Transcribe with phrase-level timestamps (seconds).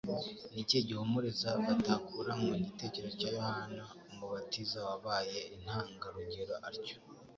[0.53, 6.97] ni ikihe gihumuriza batakura mu gitekerezo cya Yohana umubatiza wabaye intangarugero atyo,